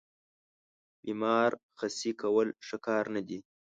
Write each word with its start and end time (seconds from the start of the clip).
بیمار 1.03 1.51
خسي 1.77 2.11
کول 2.21 2.47
ښه 2.67 2.77
کار 2.85 3.03
نه 3.15 3.21
دی. 3.27 3.39